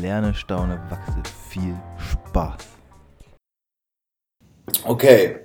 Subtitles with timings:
[0.00, 1.22] lerne, staune, wachse.
[1.48, 2.58] Viel Spaß.
[4.84, 5.36] Okay,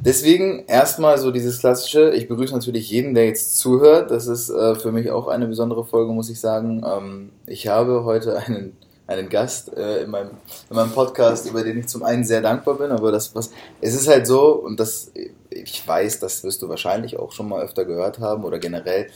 [0.00, 2.10] deswegen erstmal so dieses klassische.
[2.10, 4.10] Ich begrüße natürlich jeden, der jetzt zuhört.
[4.10, 6.84] Das ist äh, für mich auch eine besondere Folge, muss ich sagen.
[6.84, 10.30] Ähm, ich habe heute einen einen Gast äh, in, meinem,
[10.70, 13.50] in meinem Podcast, über den ich zum einen sehr dankbar bin, aber das, was,
[13.80, 15.12] es ist halt so, und das,
[15.54, 19.08] ich weiß, das wirst du wahrscheinlich auch schon mal öfter gehört haben oder generell,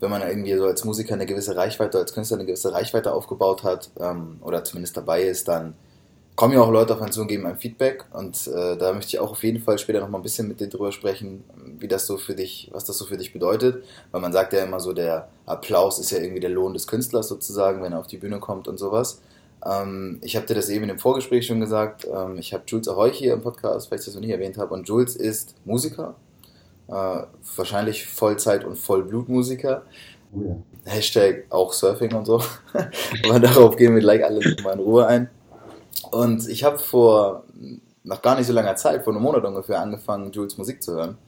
[0.00, 3.64] wenn man irgendwie so als Musiker eine gewisse Reichweite, als Künstler eine gewisse Reichweite aufgebaut
[3.64, 5.74] hat ähm, oder zumindest dabei ist, dann
[6.36, 9.08] kommen ja auch Leute auf einen zu und geben ein Feedback und äh, da möchte
[9.08, 11.44] ich auch auf jeden Fall später noch mal ein bisschen mit dir drüber sprechen,
[11.78, 14.62] wie das so für dich, was das so für dich bedeutet, weil man sagt ja
[14.62, 18.06] immer so, der Applaus ist ja irgendwie der Lohn des Künstlers sozusagen, wenn er auf
[18.06, 19.22] die Bühne kommt und sowas.
[19.66, 22.06] Ähm, ich habe dir das eben im Vorgespräch schon gesagt.
[22.12, 24.72] Ähm, ich habe Jules Ahoy hier im Podcast, weil ich das noch nie erwähnt habe.
[24.74, 26.14] Und Jules ist Musiker,
[26.88, 27.22] äh,
[27.56, 29.82] wahrscheinlich Vollzeit- und Vollblutmusiker.
[30.32, 30.92] Oh ja.
[30.92, 32.40] Hashtag auch Surfing und so.
[33.24, 35.30] Aber darauf gehen wir gleich alles mal in Ruhe ein.
[36.10, 37.44] Und ich habe vor
[38.04, 41.18] noch gar nicht so langer Zeit, vor einem Monat ungefähr, angefangen, Jules Musik zu hören.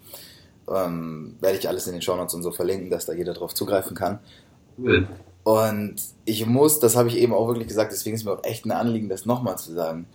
[0.73, 3.97] Ähm, werde ich alles in den Shownotes und so verlinken, dass da jeder drauf zugreifen
[3.97, 4.21] kann.
[4.79, 5.09] Cool.
[5.49, 5.95] Und
[6.27, 8.71] ich muss, das habe ich eben auch wirklich gesagt, deswegen ist mir auch echt ein
[8.71, 10.07] Anliegen, das nochmal zu sagen.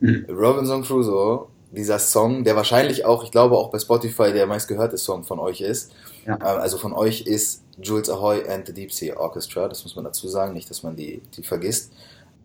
[0.00, 0.26] Mhm.
[0.28, 5.22] Robinson Crusoe, dieser Song, der wahrscheinlich auch, ich glaube auch bei Spotify der meistgehörte Song
[5.22, 5.92] von euch ist.
[6.26, 6.34] Ja.
[6.34, 10.06] Ähm, also von euch ist Jules Ahoy and the Deep Sea Orchestra, das muss man
[10.06, 11.92] dazu sagen, nicht, dass man die, die vergisst.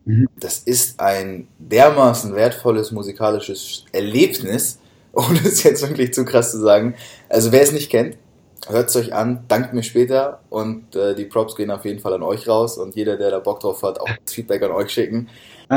[0.06, 0.30] Mhm.
[0.40, 4.78] Das ist ein dermaßen wertvolles musikalisches Erlebnis,
[5.14, 6.94] ohne es jetzt wirklich zu krass zu sagen.
[7.28, 8.20] Also wer es nicht kennt,
[8.68, 12.14] hört es euch an, dankt mir später und äh, die Props gehen auf jeden Fall
[12.14, 14.92] an euch raus und jeder, der da Bock drauf hat, auch das Feedback an euch
[14.92, 15.30] schicken.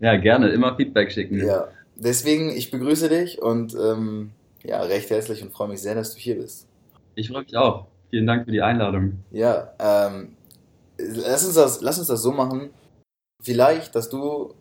[0.00, 1.44] ja, gerne, immer Feedback schicken.
[1.44, 4.32] Ja, deswegen, ich begrüße dich und ähm,
[4.64, 6.68] ja, recht herzlich und freue mich sehr, dass du hier bist.
[7.14, 7.86] Ich freue mich auch.
[8.10, 9.24] Vielen Dank für die Einladung.
[9.30, 10.36] Ja, ähm,
[10.98, 12.70] lass, uns das, lass uns das so machen.
[13.42, 14.54] Vielleicht, dass du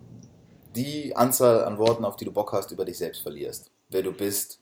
[0.75, 3.71] die Anzahl an Worten, auf die du Bock hast, über dich selbst verlierst.
[3.89, 4.59] Wer du bist,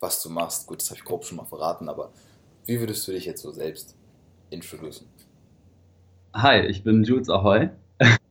[0.00, 0.66] was du machst.
[0.66, 2.10] Gut, das habe ich grob schon mal verraten, aber
[2.66, 3.94] wie würdest du dich jetzt so selbst
[4.50, 5.06] introducen?
[6.34, 7.70] Hi, ich bin Jules Ahoy.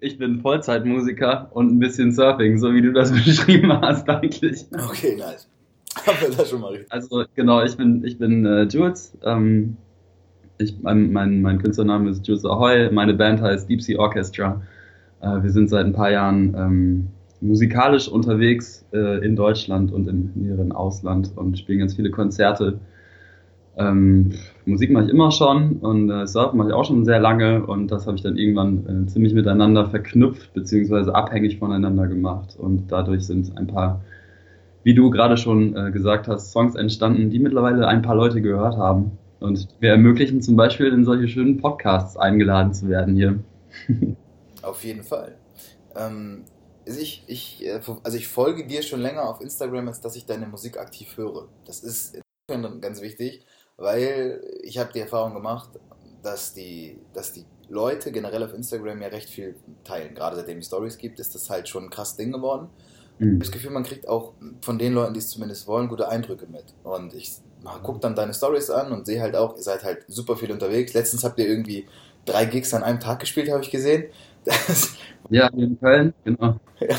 [0.00, 4.66] ich bin Vollzeitmusiker und ein bisschen Surfing, so wie du das beschrieben hast eigentlich.
[4.72, 5.48] Okay, nice.
[6.06, 6.92] Haben wir das schon mal richtig.
[6.92, 9.16] Also genau, ich bin, ich bin äh, Jules.
[9.22, 9.76] Ähm,
[10.58, 12.90] ich, mein, mein, mein Künstlername ist Jules Ahoy.
[12.90, 14.60] Meine Band heißt Deep Sea Orchestra.
[15.20, 17.08] Äh, wir sind seit ein paar Jahren ähm,
[17.44, 22.80] musikalisch unterwegs äh, in Deutschland und im näheren Ausland und spielen ganz viele Konzerte.
[23.76, 24.32] Ähm,
[24.66, 27.90] Musik mache ich immer schon und äh, Surfen mache ich auch schon sehr lange und
[27.90, 33.26] das habe ich dann irgendwann äh, ziemlich miteinander verknüpft beziehungsweise abhängig voneinander gemacht und dadurch
[33.26, 34.00] sind ein paar,
[34.84, 38.76] wie du gerade schon äh, gesagt hast, Songs entstanden, die mittlerweile ein paar Leute gehört
[38.76, 43.40] haben und wir ermöglichen zum Beispiel in solche schönen Podcasts eingeladen zu werden hier.
[44.62, 45.34] Auf jeden Fall.
[45.96, 46.42] Ähm,
[46.86, 50.46] ich, ich, äh, also ich folge dir schon länger auf Instagram, als dass ich deine
[50.46, 51.48] Musik aktiv höre.
[51.64, 52.18] Das ist
[52.48, 53.44] ganz wichtig,
[53.76, 55.70] weil ich habe die Erfahrung gemacht,
[56.22, 60.14] dass die, dass die Leute generell auf Instagram ja recht viel teilen.
[60.14, 62.68] Gerade seitdem es Stories gibt, ist das halt schon ein krasses Ding geworden.
[63.18, 63.26] Mhm.
[63.26, 66.08] Ich habe das Gefühl, man kriegt auch von den Leuten, die es zumindest wollen, gute
[66.08, 66.64] Eindrücke mit.
[66.82, 67.32] Und ich
[67.82, 70.92] gucke dann deine Stories an und sehe halt auch, ihr seid halt super viel unterwegs.
[70.92, 71.86] Letztens habt ihr irgendwie
[72.24, 74.04] drei Gigs an einem Tag gespielt, habe ich gesehen.
[75.30, 76.60] Ja, in Köln, genau.
[76.80, 76.96] Ja.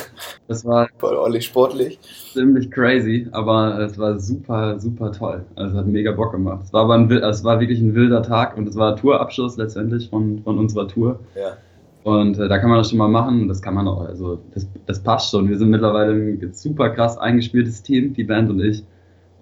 [0.47, 1.99] Das war voll ordentlich sportlich.
[2.33, 5.45] Ziemlich crazy, aber es war super, super toll.
[5.55, 6.61] Also hat mega Bock gemacht.
[6.63, 10.09] Es war aber ein, es war wirklich ein wilder Tag und es war Tourabschluss letztendlich
[10.09, 11.19] von, von unserer Tour.
[11.35, 11.57] Ja.
[12.03, 14.39] Und äh, da kann man das schon mal machen und das kann man auch, also
[14.53, 15.49] das, das passt schon.
[15.49, 18.83] Wir sind mittlerweile ein super krass eingespieltes Team, die Band und ich.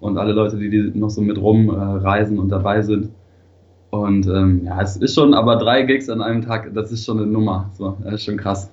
[0.00, 3.10] Und alle Leute, die, die noch so mit rumreisen äh, und dabei sind.
[4.02, 7.18] Und ähm, ja, es ist schon, aber drei Gigs an einem Tag, das ist schon
[7.18, 7.70] eine Nummer.
[7.78, 8.70] So, das ist schon krass.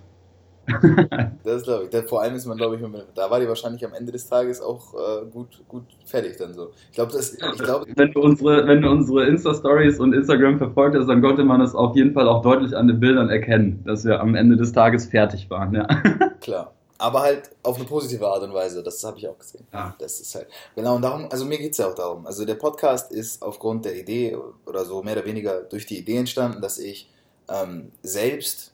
[1.43, 2.09] das glaube ich.
[2.09, 2.81] Vor allem ist man, glaube ich,
[3.15, 6.69] da war die wahrscheinlich am Ende des Tages auch äh, gut, gut fertig dann so.
[6.89, 7.85] Ich glaube, das, ich glaube.
[7.95, 11.75] Wenn du unsere, wenn du unsere Insta-Stories und Instagram verfolgt hast, dann konnte man es
[11.75, 15.07] auf jeden Fall auch deutlich an den Bildern erkennen, dass wir am Ende des Tages
[15.07, 15.87] fertig waren, ja.
[16.41, 16.73] Klar.
[17.01, 18.83] Aber halt auf eine positive Art und Weise.
[18.83, 19.65] Das habe ich auch gesehen.
[19.73, 19.95] Ja.
[19.99, 20.47] Das ist halt.
[20.75, 22.25] Genau, und darum, also mir geht es ja auch darum.
[22.27, 26.17] Also der Podcast ist aufgrund der Idee oder so mehr oder weniger durch die Idee
[26.17, 27.09] entstanden, dass ich
[27.49, 28.71] ähm, selbst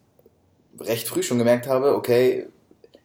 [0.80, 2.48] recht früh schon gemerkt habe, okay,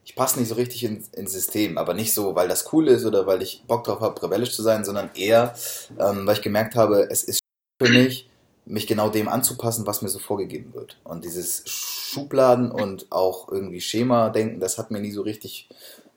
[0.05, 3.05] ich passe nicht so richtig ins, ins System, aber nicht so, weil das cool ist
[3.05, 5.55] oder weil ich Bock drauf habe, rebellisch zu sein, sondern eher,
[5.99, 7.41] ähm, weil ich gemerkt habe, es ist
[7.81, 8.29] für mich,
[8.65, 10.99] mich genau dem anzupassen, was mir so vorgegeben wird.
[11.05, 11.63] Und dieses
[12.13, 15.69] Schubladen und auch irgendwie Schema-Denken, das hat mir nie so richtig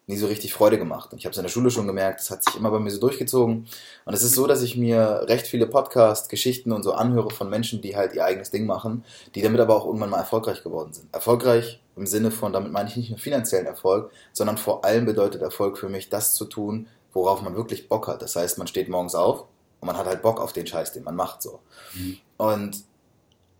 [0.07, 1.11] nie so richtig Freude gemacht.
[1.11, 2.91] Und ich habe es in der Schule schon gemerkt, das hat sich immer bei mir
[2.91, 3.67] so durchgezogen.
[4.05, 7.49] Und es ist so, dass ich mir recht viele Podcasts, Geschichten und so anhöre von
[7.49, 9.03] Menschen, die halt ihr eigenes Ding machen,
[9.33, 11.11] die damit aber auch irgendwann mal erfolgreich geworden sind.
[11.13, 15.41] Erfolgreich im Sinne von, damit meine ich nicht nur finanziellen Erfolg, sondern vor allem bedeutet
[15.41, 18.21] Erfolg für mich, das zu tun, worauf man wirklich Bock hat.
[18.21, 19.45] Das heißt, man steht morgens auf
[19.79, 21.61] und man hat halt Bock auf den Scheiß, den man macht so.
[21.95, 22.17] Mhm.
[22.37, 22.83] Und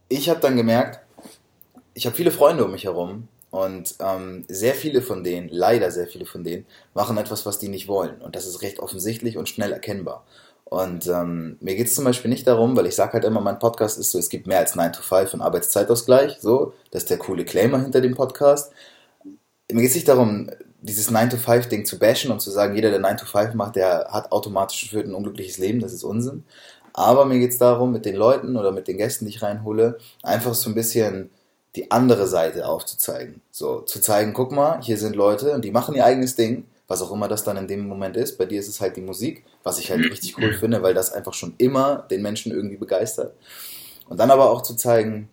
[0.10, 1.05] ich habe dann gemerkt,
[1.95, 6.07] ich habe viele Freunde um mich herum, und ähm, sehr viele von denen, leider sehr
[6.07, 8.21] viele von denen, machen etwas, was die nicht wollen.
[8.21, 10.25] Und das ist recht offensichtlich und schnell erkennbar.
[10.65, 13.59] Und ähm, mir geht es zum Beispiel nicht darum, weil ich sage halt immer, mein
[13.59, 16.39] Podcast ist so, es gibt mehr als 9 to 5 und Arbeitszeitausgleich.
[16.42, 18.74] So, das ist der coole Claimer hinter dem Podcast.
[19.71, 20.50] Mir geht es nicht darum,
[20.81, 23.53] dieses 9 to 5 Ding zu bashen und zu sagen, jeder, der 9 to 5
[23.53, 25.80] macht, der hat automatisch für ein unglückliches Leben.
[25.80, 26.44] Das ist Unsinn.
[26.91, 29.98] Aber mir geht es darum, mit den Leuten oder mit den Gästen, die ich reinhole,
[30.24, 31.30] einfach so ein bisschen
[31.75, 33.42] die andere Seite aufzuzeigen.
[33.51, 37.01] So, zu zeigen, guck mal, hier sind Leute und die machen ihr eigenes Ding, was
[37.01, 38.38] auch immer das dann in dem Moment ist.
[38.38, 41.12] Bei dir ist es halt die Musik, was ich halt richtig cool finde, weil das
[41.12, 43.33] einfach schon immer den Menschen irgendwie begeistert.
[44.07, 45.30] Und dann aber auch zu zeigen,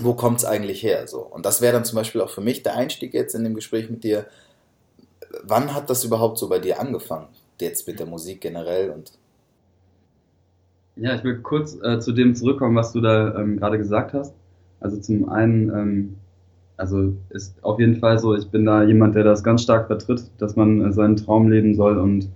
[0.00, 1.06] wo kommt es eigentlich her?
[1.06, 1.20] So.
[1.20, 3.88] Und das wäre dann zum Beispiel auch für mich der Einstieg jetzt in dem Gespräch
[3.88, 4.26] mit dir.
[5.42, 7.28] Wann hat das überhaupt so bei dir angefangen?
[7.60, 9.12] Jetzt mit der Musik generell und
[10.96, 14.32] ja, ich will kurz äh, zu dem zurückkommen, was du da ähm, gerade gesagt hast.
[14.84, 16.16] Also zum einen, ähm,
[16.76, 20.30] also ist auf jeden Fall so, ich bin da jemand, der das ganz stark vertritt,
[20.36, 22.28] dass man äh, seinen Traum leben soll und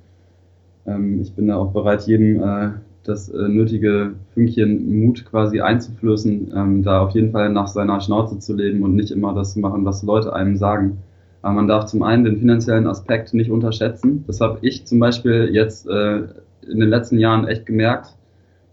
[0.87, 2.71] ähm, ich bin da auch bereit, jedem äh,
[3.05, 8.39] das äh, nötige Fünkchen Mut quasi einzuflößen, ähm, da auf jeden Fall nach seiner Schnauze
[8.39, 11.03] zu leben und nicht immer das zu machen, was Leute einem sagen.
[11.43, 14.25] Aber man darf zum einen den finanziellen Aspekt nicht unterschätzen.
[14.27, 16.21] Das habe ich zum Beispiel jetzt äh,
[16.67, 18.17] in den letzten Jahren echt gemerkt.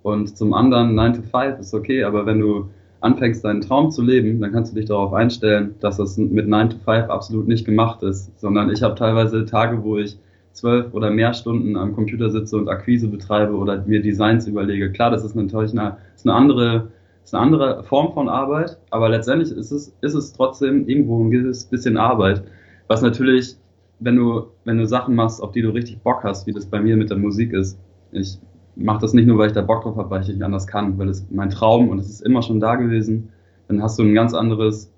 [0.01, 2.69] Und zum anderen 9 to 5 ist okay, aber wenn du
[3.05, 6.71] anfängst, deinen Traum zu leben, dann kannst du dich darauf einstellen, dass das mit 9
[6.71, 10.17] to 5 absolut nicht gemacht ist, sondern ich habe teilweise Tage, wo ich
[10.51, 14.91] zwölf oder mehr Stunden am Computer sitze und Akquise betreibe oder mir Designs überlege.
[14.91, 16.87] Klar, das ist natürlich eine, ist eine andere
[17.25, 21.31] ist eine andere Form von Arbeit, aber letztendlich ist es, ist es trotzdem irgendwo ein
[21.31, 22.43] gewisses bisschen Arbeit,
[22.87, 23.55] was natürlich,
[23.99, 26.79] wenn du, wenn du Sachen machst, auf die du richtig Bock hast, wie das bei
[26.79, 27.79] mir mit der Musik ist.
[28.11, 28.37] Ich
[28.75, 30.97] mache das nicht nur, weil ich da Bock drauf habe, weil ich nicht anders kann,
[30.97, 33.29] weil es mein Traum und es ist immer schon da gewesen.
[33.67, 34.91] Dann hast du ein ganz anderes,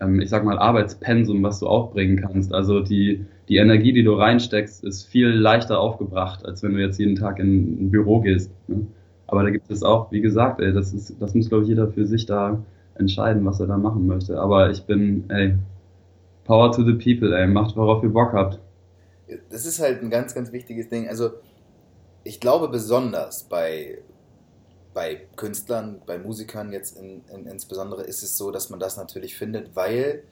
[0.00, 2.52] ähm, ich sag mal, Arbeitspensum, was du aufbringen kannst.
[2.52, 6.98] Also die, die Energie, die du reinsteckst, ist viel leichter aufgebracht, als wenn du jetzt
[6.98, 8.50] jeden Tag in ein Büro gehst.
[8.68, 8.86] Ne?
[9.28, 11.88] Aber da gibt es auch, wie gesagt, ey, das ist, das muss, glaube ich, jeder
[11.88, 12.62] für sich da
[12.94, 14.38] entscheiden, was er da machen möchte.
[14.38, 15.54] Aber ich bin, ey,
[16.44, 18.60] Power to the people, ey, macht, worauf ihr Bock habt.
[19.50, 21.08] Das ist halt ein ganz, ganz wichtiges Ding.
[21.08, 21.30] Also,
[22.26, 23.98] ich glaube besonders bei,
[24.92, 29.36] bei Künstlern, bei Musikern jetzt in, in, insbesondere ist es so, dass man das natürlich
[29.36, 30.24] findet, weil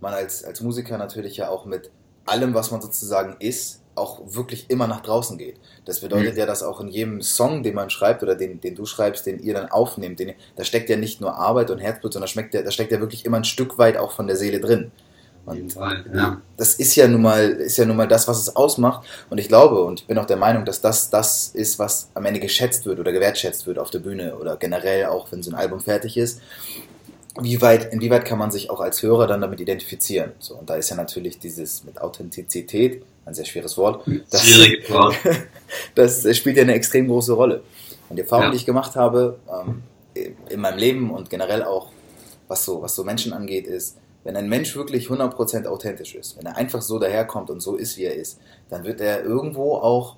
[0.00, 1.90] man als, als Musiker natürlich ja auch mit
[2.26, 5.58] allem, was man sozusagen ist, auch wirklich immer nach draußen geht.
[5.84, 6.38] Das bedeutet mhm.
[6.38, 9.40] ja, dass auch in jedem Song, den man schreibt oder den, den du schreibst, den
[9.40, 12.62] ihr dann aufnehmt, den, da steckt ja nicht nur Arbeit und Herzblut, sondern schmeckt ja,
[12.62, 14.92] da steckt ja wirklich immer ein Stück weit auch von der Seele drin.
[15.46, 15.74] Und
[16.14, 16.42] ja.
[16.56, 19.06] das ist ja nun mal, ist ja nun mal das, was es ausmacht.
[19.30, 22.26] Und ich glaube und ich bin auch der Meinung, dass das das ist, was am
[22.26, 25.54] Ende geschätzt wird oder gewertschätzt wird auf der Bühne oder generell auch, wenn so ein
[25.54, 26.40] Album fertig ist.
[27.40, 30.32] Wie weit, inwieweit kann man sich auch als Hörer dann damit identifizieren?
[30.40, 34.04] So, und da ist ja natürlich dieses mit Authentizität, ein sehr schweres Wort.
[34.30, 35.14] Das, Schwieriges Wort.
[35.94, 37.62] das spielt ja eine extrem große Rolle.
[38.08, 38.50] Und die Erfahrung, ja.
[38.50, 39.82] die ich gemacht habe, ähm,
[40.48, 41.90] in meinem Leben und generell auch,
[42.48, 43.96] was so, was so Menschen angeht, ist,
[44.28, 47.96] wenn ein Mensch wirklich 100% authentisch ist, wenn er einfach so daherkommt und so ist,
[47.96, 50.16] wie er ist, dann wird er irgendwo auch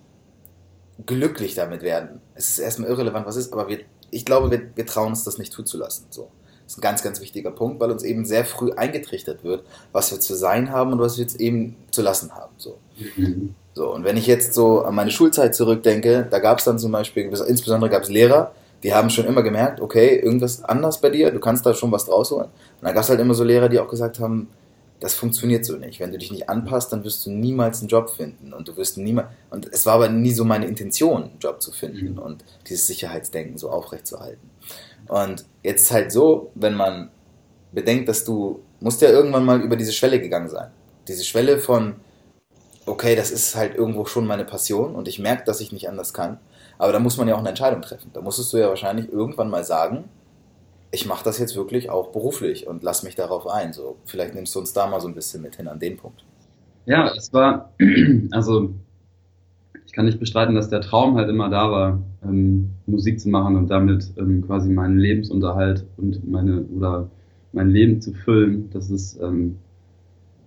[1.07, 2.21] glücklich damit werden.
[2.35, 3.79] Es ist erstmal irrelevant, was ist, aber wir,
[4.11, 6.07] ich glaube, wir, wir trauen uns das nicht zuzulassen.
[6.11, 6.29] So.
[6.65, 9.63] Das ist ein ganz, ganz wichtiger Punkt, weil uns eben sehr früh eingetrichtert wird,
[9.93, 12.55] was wir zu sein haben und was wir jetzt eben zu lassen haben.
[12.57, 12.79] So.
[13.17, 13.55] Mhm.
[13.75, 16.91] So, und wenn ich jetzt so an meine Schulzeit zurückdenke, da gab es dann zum
[16.91, 21.31] Beispiel, insbesondere gab es Lehrer, die haben schon immer gemerkt, okay, irgendwas anders bei dir,
[21.31, 22.47] du kannst da schon was draus holen.
[22.47, 24.49] Und dann gab es halt immer so Lehrer, die auch gesagt haben,
[25.01, 25.99] das funktioniert so nicht.
[25.99, 28.53] Wenn du dich nicht anpasst, dann wirst du niemals einen Job finden.
[28.53, 29.29] Und du wirst niemals.
[29.51, 32.19] Und es war aber nie so meine Intention, einen Job zu finden mhm.
[32.19, 34.51] und dieses Sicherheitsdenken so aufrechtzuerhalten.
[35.09, 37.11] Und jetzt ist halt so, wenn man
[37.73, 40.71] bedenkt, dass du musst ja irgendwann mal über diese Schwelle gegangen sein.
[41.09, 41.97] Diese Schwelle von,
[42.87, 46.13] okay, das ist halt irgendwo schon meine Passion und ich merke, dass ich nicht anders
[46.13, 46.39] kann.
[46.81, 48.11] Aber da muss man ja auch eine Entscheidung treffen.
[48.15, 50.05] Da musstest du ja wahrscheinlich irgendwann mal sagen,
[50.91, 53.75] ich mache das jetzt wirklich auch beruflich und lass mich darauf ein.
[53.75, 56.25] So, vielleicht nimmst du uns da mal so ein bisschen mit hin an den Punkt.
[56.87, 57.75] Ja, es war,
[58.31, 58.71] also
[59.85, 63.57] ich kann nicht bestreiten, dass der Traum halt immer da war, ähm, Musik zu machen
[63.57, 67.11] und damit ähm, quasi meinen Lebensunterhalt und meine oder
[67.53, 68.71] mein Leben zu füllen.
[68.73, 69.59] Das ist ähm,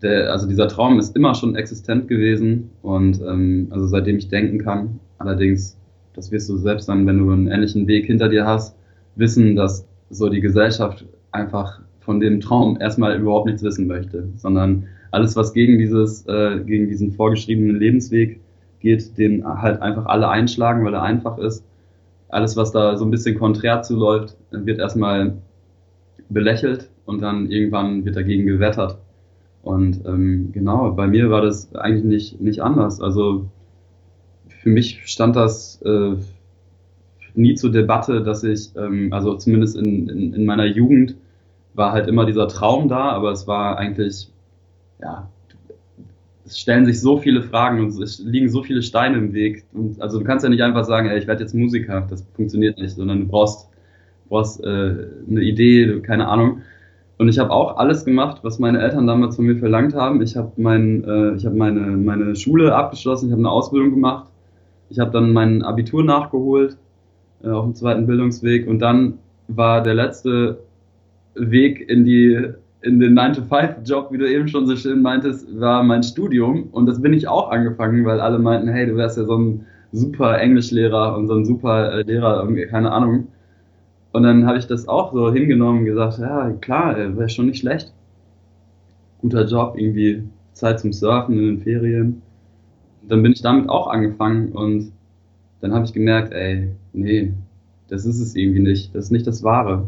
[0.01, 4.57] der, also dieser Traum ist immer schon existent gewesen und ähm, also seitdem ich denken
[4.57, 4.99] kann.
[5.19, 5.77] Allerdings,
[6.13, 8.75] das wirst du selbst dann, wenn du einen ähnlichen Weg hinter dir hast,
[9.15, 14.87] wissen, dass so die Gesellschaft einfach von dem Traum erstmal überhaupt nichts wissen möchte, sondern
[15.11, 18.41] alles, was gegen dieses, äh, gegen diesen vorgeschriebenen Lebensweg
[18.79, 21.63] geht, den halt einfach alle einschlagen, weil er einfach ist.
[22.29, 25.35] Alles, was da so ein bisschen konträr zuläuft, wird erstmal
[26.29, 28.97] belächelt und dann irgendwann wird dagegen gewettert.
[29.61, 32.99] Und ähm, genau, bei mir war das eigentlich nicht, nicht anders.
[32.99, 33.45] Also
[34.63, 36.15] für mich stand das äh,
[37.35, 41.15] nie zur Debatte, dass ich, ähm, also zumindest in, in, in meiner Jugend
[41.73, 44.31] war halt immer dieser Traum da, aber es war eigentlich,
[45.01, 45.29] ja,
[46.45, 49.65] es stellen sich so viele Fragen und es liegen so viele Steine im Weg.
[49.73, 52.77] Und also du kannst ja nicht einfach sagen, ey, ich werde jetzt Musiker, das funktioniert
[52.77, 53.67] nicht, sondern du brauchst,
[54.29, 54.67] brauchst äh,
[55.29, 56.61] eine Idee, keine Ahnung.
[57.17, 60.21] Und ich habe auch alles gemacht, was meine Eltern damals von mir verlangt haben.
[60.21, 64.32] Ich habe mein, äh, ich hab meine, meine Schule abgeschlossen, ich habe eine Ausbildung gemacht.
[64.93, 66.77] Ich habe dann mein Abitur nachgeholt
[67.43, 69.15] äh, auf dem zweiten Bildungsweg und dann
[69.47, 70.59] war der letzte
[71.33, 76.03] Weg in die in den 9-to-5-Job, wie du eben schon so schön meintest, war mein
[76.03, 79.35] Studium und das bin ich auch angefangen, weil alle meinten, hey, du wärst ja so
[79.35, 83.29] ein super Englischlehrer und so ein super äh, Lehrer, keine Ahnung.
[84.11, 87.47] Und dann habe ich das auch so hingenommen und gesagt, ja, klar, äh, wäre schon
[87.47, 87.91] nicht schlecht.
[89.21, 92.21] Guter Job, irgendwie Zeit zum Surfen in den Ferien.
[93.07, 94.91] Dann bin ich damit auch angefangen und
[95.61, 97.33] dann habe ich gemerkt, ey, nee,
[97.87, 98.93] das ist es irgendwie nicht.
[98.95, 99.87] Das ist nicht das Wahre.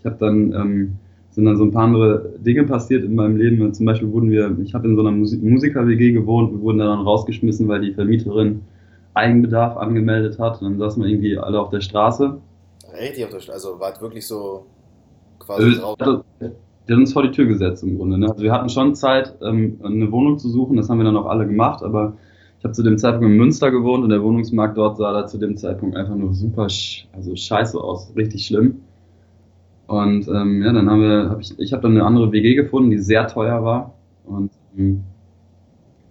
[0.00, 0.92] Ich habe dann, ähm,
[1.30, 3.72] sind dann so ein paar andere Dinge passiert in meinem Leben.
[3.72, 7.00] Zum Beispiel wurden wir, ich habe in so einer Musik Musiker-WG gewohnt, wir wurden dann
[7.00, 8.62] rausgeschmissen, weil die Vermieterin
[9.14, 10.60] Eigenbedarf angemeldet hat.
[10.60, 12.38] Und dann saßen wir irgendwie alle auf der Straße.
[12.98, 14.66] Richtig auf der Straße, also war wirklich so
[15.38, 15.96] quasi drauf.
[15.98, 18.18] Der hat uns vor die Tür gesetzt im Grunde.
[18.18, 18.28] Ne?
[18.28, 21.26] Also wir hatten schon Zeit, ähm, eine Wohnung zu suchen, das haben wir dann auch
[21.26, 22.14] alle gemacht, aber
[22.62, 25.36] ich habe zu dem Zeitpunkt in Münster gewohnt und der Wohnungsmarkt dort sah da zu
[25.36, 26.68] dem Zeitpunkt einfach nur super,
[27.12, 28.82] also scheiße aus, richtig schlimm.
[29.88, 32.92] Und ähm, ja, dann haben wir, hab ich, ich habe dann eine andere WG gefunden,
[32.92, 33.94] die sehr teuer war
[34.26, 35.02] und ähm,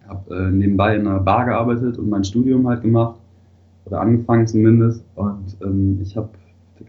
[0.05, 3.17] habe äh, nebenbei in einer Bar gearbeitet und mein Studium halt gemacht
[3.85, 5.05] oder angefangen zumindest.
[5.15, 6.31] Und ähm, ich habe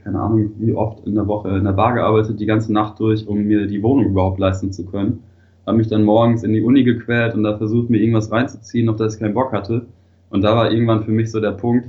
[0.03, 3.29] keine Ahnung, wie oft in der Woche in der Bar gearbeitet, die ganze Nacht durch,
[3.29, 5.23] um mir die Wohnung überhaupt leisten zu können
[5.67, 8.97] habe mich dann morgens in die Uni gequält und da versucht, mir irgendwas reinzuziehen, auf
[8.97, 9.87] das ich keinen Bock hatte.
[10.31, 11.89] Und da war irgendwann für mich so der Punkt,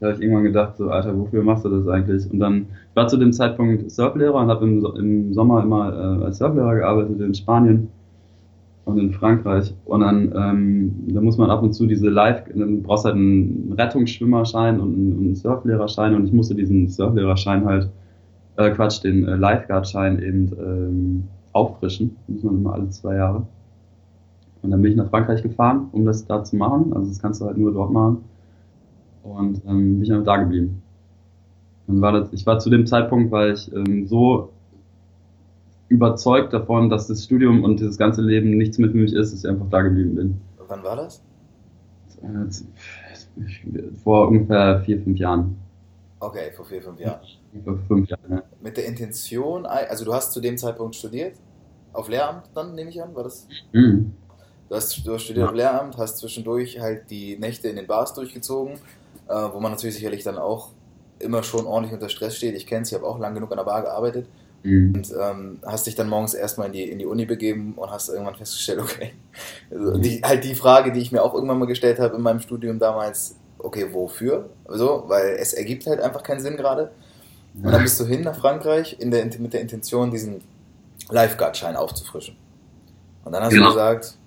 [0.00, 2.30] da habe ich irgendwann gedacht, so, Alter, wofür machst du das eigentlich?
[2.30, 6.24] Und dann ich war zu dem Zeitpunkt Surflehrer und habe im, im, Sommer immer äh,
[6.24, 7.88] als Surflehrer gearbeitet in Spanien
[8.84, 9.74] und in Frankreich.
[9.84, 13.74] Und dann, ähm, da muss man ab und zu diese Live, dann brauchst halt einen
[13.76, 17.88] Rettungsschwimmerschein und einen, einen Surflehrerschein und ich musste diesen Surflehrerschein halt,
[18.56, 22.16] äh, Quatsch, den äh, Lifeguard-Schein eben ähm, auffrischen.
[22.26, 23.46] Muss man immer alle zwei Jahre.
[24.62, 26.92] Und dann bin ich nach Frankreich gefahren, um das da zu machen.
[26.94, 28.24] Also das kannst du halt nur dort machen.
[29.22, 30.82] Und ähm, bin ich einfach da geblieben.
[31.86, 34.50] Dann war das, ich war zu dem Zeitpunkt, weil ich ähm, so
[35.88, 39.50] überzeugt davon, dass das Studium und das ganze Leben nichts mit mich ist, dass ich
[39.50, 40.40] einfach da geblieben bin.
[40.66, 41.22] Wann war das?
[44.02, 45.56] Vor ungefähr vier, fünf Jahren.
[46.20, 47.20] Okay, vor vier, fünf Jahren.
[47.62, 48.42] Vor fünf Jahren, ja.
[48.62, 51.36] Mit der Intention, also du hast zu dem Zeitpunkt studiert?
[51.92, 53.46] Auf Lehramt dann, nehme ich an, war das?
[53.72, 54.12] Mhm.
[54.68, 55.50] Du hast, du hast studiert ja.
[55.50, 58.74] auf Lehramt, hast zwischendurch halt die Nächte in den Bars durchgezogen,
[59.28, 60.70] äh, wo man natürlich sicherlich dann auch
[61.20, 62.56] immer schon ordentlich unter Stress steht.
[62.56, 64.26] Ich kenne es, ich habe auch lang genug an der Bar gearbeitet.
[64.64, 64.94] Mhm.
[64.94, 68.08] Und ähm, hast dich dann morgens erstmal in die, in die Uni begeben und hast
[68.08, 69.12] irgendwann festgestellt, okay,
[69.70, 72.40] also die, halt die Frage, die ich mir auch irgendwann mal gestellt habe in meinem
[72.40, 74.50] Studium damals, okay, wofür?
[74.68, 76.90] So, weil es ergibt halt einfach keinen Sinn gerade.
[77.62, 80.40] Und dann bist du hin nach Frankreich in der, mit der Intention, diesen
[81.10, 82.36] Lifeguard-Schein aufzufrischen.
[83.24, 83.66] Und dann hast genau.
[83.66, 84.18] du gesagt.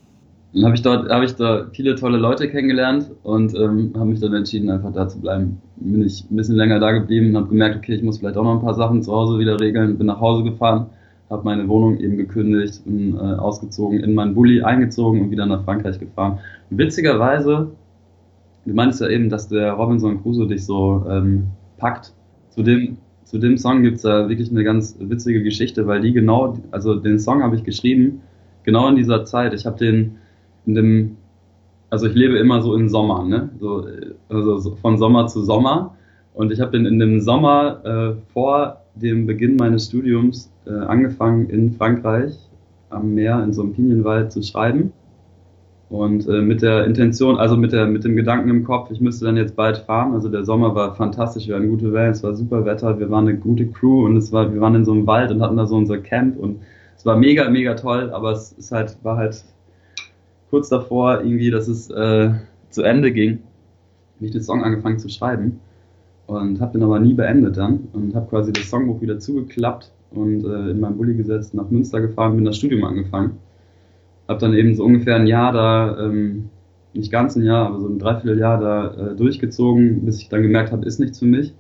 [0.54, 4.22] Dann habe ich dort habe ich da viele tolle Leute kennengelernt und ähm, habe mich
[4.22, 5.62] dann entschieden, einfach da zu bleiben.
[5.76, 8.44] Bin ich ein bisschen länger da geblieben und habe gemerkt, okay, ich muss vielleicht auch
[8.44, 9.98] noch ein paar Sachen zu Hause wieder regeln.
[9.98, 10.88] Bin nach Hause gefahren,
[11.30, 15.64] habe meine Wohnung eben gekündigt, bin äh, ausgezogen, in meinen Bulli eingezogen und wieder nach
[15.66, 16.40] Frankreich gefahren.
[16.72, 17.72] Und witzigerweise
[18.68, 22.12] Du meinst ja eben, dass der Robinson Crusoe dich so ähm, packt.
[22.50, 26.14] Zu dem zu dem Song gibt es da wirklich eine ganz witzige Geschichte, weil die
[26.14, 28.22] genau, also den Song habe ich geschrieben,
[28.64, 29.54] genau in dieser Zeit.
[29.54, 30.16] Ich habe den
[30.66, 31.18] in dem,
[31.90, 33.50] also ich lebe immer so im Sommer, ne?
[33.60, 33.86] So,
[34.30, 35.94] also so von Sommer zu Sommer.
[36.34, 41.50] Und ich habe den in dem Sommer äh, vor dem Beginn meines Studiums äh, angefangen
[41.50, 42.34] in Frankreich
[42.90, 44.94] am Meer in so einem Pinienwald zu schreiben.
[45.90, 49.26] Und äh, mit der Intention, also mit, der, mit dem Gedanken im Kopf, ich müsste
[49.26, 50.14] dann jetzt bald fahren.
[50.14, 53.28] Also der Sommer war fantastisch, wir hatten gute Wellen, es war super Wetter, wir waren
[53.28, 55.66] eine gute Crew und es war, wir waren in so einem Wald und hatten da
[55.66, 56.60] so unser Camp und
[56.98, 59.46] es war mega, mega toll, aber es ist halt, war halt
[60.50, 62.32] kurz davor irgendwie, dass es äh,
[62.70, 63.40] zu Ende ging,
[64.18, 65.62] habe ich den Song angefangen zu schreiben
[66.26, 70.44] und habe den aber nie beendet dann und habe quasi das Songbuch wieder zugeklappt und
[70.44, 73.38] äh, in meinem Bulli gesetzt, nach Münster gefahren, bin das Studium angefangen
[74.28, 76.50] habe dann eben so ungefähr ein Jahr da, ähm,
[76.94, 80.72] nicht ganz ein Jahr, aber so ein Dreivierteljahr da äh, durchgezogen, bis ich dann gemerkt
[80.72, 81.54] habe, ist nichts für mich.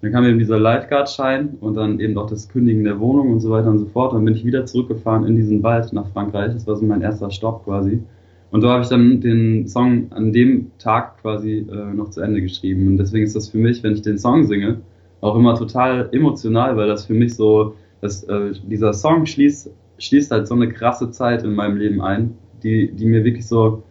[0.00, 3.50] Dann kam eben dieser Lifeguard-Schein und dann eben auch das Kündigen der Wohnung und so
[3.50, 4.14] weiter und so fort.
[4.14, 6.54] Dann bin ich wieder zurückgefahren in diesen Wald nach Frankreich.
[6.54, 8.02] Das war so mein erster Stopp quasi.
[8.50, 12.40] Und da habe ich dann den Song an dem Tag quasi äh, noch zu Ende
[12.40, 12.88] geschrieben.
[12.88, 14.80] Und deswegen ist das für mich, wenn ich den Song singe,
[15.20, 20.30] auch immer total emotional, weil das für mich so, dass, äh, dieser Song schließt schließt
[20.30, 23.82] halt so eine krasse Zeit in meinem Leben ein, die, die mir wirklich so,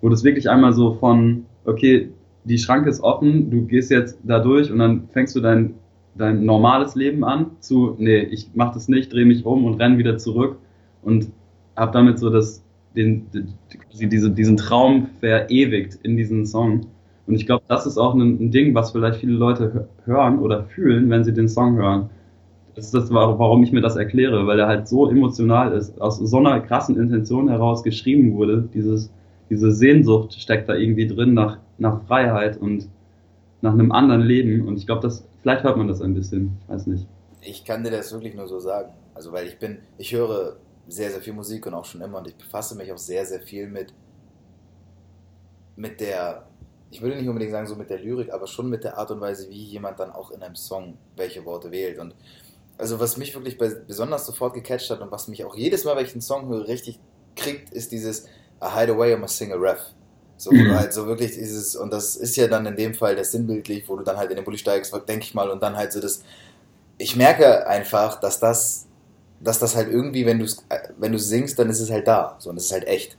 [0.00, 2.10] wo das wirklich einmal so von, okay,
[2.44, 5.74] die Schranke ist offen, du gehst jetzt da durch und dann fängst du dein,
[6.14, 9.98] dein normales Leben an, zu, nee, ich mach das nicht, drehe mich um und renn
[9.98, 10.58] wieder zurück
[11.02, 11.28] und
[11.74, 12.62] hab damit so das,
[12.94, 13.54] den, den
[13.92, 16.86] diese, diesen Traum verewigt in diesen Song.
[17.26, 20.64] Und ich glaube, das ist auch ein, ein Ding, was vielleicht viele Leute hören oder
[20.64, 22.10] fühlen, wenn sie den Song hören
[22.74, 26.18] das ist das, warum ich mir das erkläre, weil er halt so emotional ist, aus
[26.18, 28.68] so einer krassen Intention heraus geschrieben wurde.
[28.74, 29.10] Dieses,
[29.48, 32.88] diese Sehnsucht steckt da irgendwie drin nach, nach Freiheit und
[33.60, 34.66] nach einem anderen Leben.
[34.66, 37.06] Und ich glaube, das, vielleicht hört man das ein bisschen, weiß nicht.
[37.42, 38.92] Ich kann dir das wirklich nur so sagen.
[39.14, 40.56] Also, weil ich bin, ich höre
[40.88, 43.40] sehr, sehr viel Musik und auch schon immer und ich befasse mich auch sehr, sehr
[43.40, 43.94] viel mit,
[45.76, 46.46] mit der,
[46.90, 49.20] ich würde nicht unbedingt sagen so mit der Lyrik, aber schon mit der Art und
[49.20, 51.98] Weise, wie jemand dann auch in einem Song welche Worte wählt.
[51.98, 52.14] Und
[52.78, 56.04] also was mich wirklich besonders sofort gecatcht hat und was mich auch jedes Mal, wenn
[56.04, 56.98] ich einen Song höre, richtig
[57.36, 58.26] kriegt, ist dieses
[58.62, 59.80] I hide away, I'm a single ref.
[60.36, 60.74] So, mhm.
[60.74, 63.96] halt so wirklich dieses, und das ist ja dann in dem Fall das sinnbildlich, wo
[63.96, 66.22] du dann halt in den Bulli steigst, denke ich mal, und dann halt so das,
[66.98, 68.86] ich merke einfach, dass das,
[69.40, 70.46] dass das halt irgendwie, wenn du
[70.98, 73.16] wenn du singst, dann ist es halt da, so, und es ist halt echt.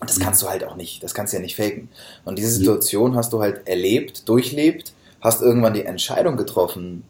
[0.00, 1.88] Und das kannst du halt auch nicht, das kannst du ja nicht faken.
[2.24, 7.02] Und diese Situation hast du halt erlebt, durchlebt, hast irgendwann die Entscheidung getroffen,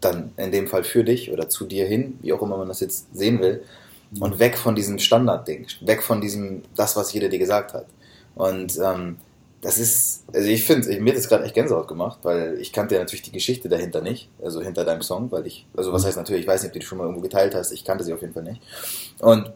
[0.00, 2.80] dann in dem Fall für dich oder zu dir hin, wie auch immer man das
[2.80, 3.62] jetzt sehen will,
[4.18, 7.86] und weg von diesem Standardding, weg von diesem, das, was jeder dir gesagt hat.
[8.34, 9.18] Und ähm,
[9.60, 12.94] das ist, also ich finde, mir hat das gerade echt Gänsehaut gemacht, weil ich kannte
[12.94, 16.16] ja natürlich die Geschichte dahinter nicht, also hinter deinem Song, weil ich, also was heißt
[16.16, 18.12] natürlich, ich weiß nicht, ob du die schon mal irgendwo geteilt hast, ich kannte sie
[18.12, 18.62] auf jeden Fall nicht.
[19.20, 19.52] Und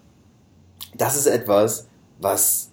[0.97, 1.89] das ist etwas,
[2.21, 2.69] was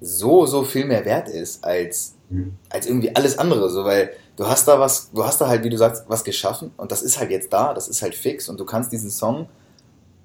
[0.00, 2.54] so, so viel mehr wert ist als, mhm.
[2.70, 5.70] als irgendwie alles andere, so, weil du hast da was, du hast da halt, wie
[5.70, 8.58] du sagst, was geschaffen und das ist halt jetzt da, das ist halt fix und
[8.58, 9.48] du kannst diesen Song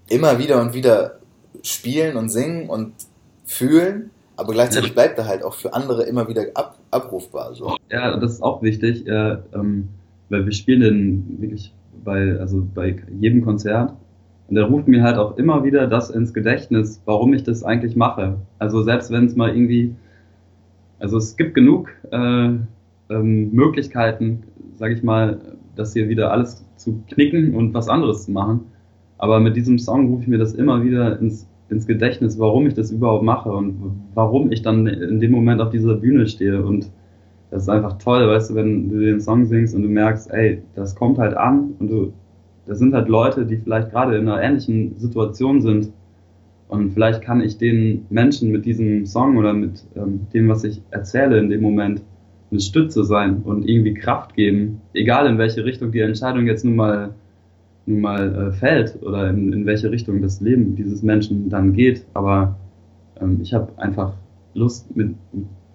[0.10, 1.20] immer wieder und wieder
[1.64, 2.94] spielen und singen und
[3.46, 7.54] fühlen, aber gleichzeitig bleibt er halt auch für andere immer wieder ab, abrufbar.
[7.56, 7.76] So.
[7.92, 9.90] Ja, das ist auch wichtig, äh, ähm,
[10.30, 13.94] weil wir spielen den wirklich bei, also bei jedem Konzert
[14.48, 17.96] und er ruft mir halt auch immer wieder das ins Gedächtnis, warum ich das eigentlich
[17.96, 18.38] mache.
[18.60, 19.96] Also selbst wenn es mal irgendwie,
[21.00, 22.52] also es gibt genug äh,
[23.10, 24.44] ähm, Möglichkeiten,
[24.76, 25.40] sage ich mal,
[25.76, 28.62] das hier wieder alles zu knicken und was anderes zu machen.
[29.18, 32.74] Aber mit diesem Song rufe ich mir das immer wieder ins, ins Gedächtnis, warum ich
[32.74, 36.64] das überhaupt mache und warum ich dann in dem Moment auf dieser Bühne stehe.
[36.64, 36.92] Und
[37.50, 40.62] das ist einfach toll, weißt du, wenn du den Song singst und du merkst, ey,
[40.76, 42.14] das kommt halt an und du,
[42.68, 45.92] das sind halt Leute, die vielleicht gerade in einer ähnlichen Situation sind.
[46.68, 50.82] Und vielleicht kann ich den Menschen mit diesem Song oder mit ähm, dem, was ich
[50.92, 52.02] erzähle in dem Moment,
[52.52, 56.76] eine Stütze sein und irgendwie Kraft geben, egal in welche Richtung die Entscheidung jetzt nun
[56.76, 57.14] mal,
[57.86, 62.06] nun mal äh, fällt oder in, in welche Richtung das Leben dieses Menschen dann geht.
[62.14, 62.56] Aber
[63.20, 64.14] ähm, ich habe einfach
[64.54, 65.16] Lust, mit,